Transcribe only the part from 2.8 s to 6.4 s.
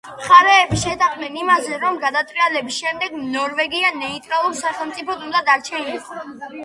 შემდეგ ნორვეგია ნეიტრალურ სახელმწიფოდ უნდა დარჩენილიყო.